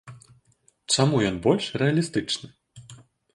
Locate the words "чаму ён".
0.95-1.37